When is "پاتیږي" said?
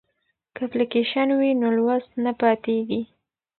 2.39-3.01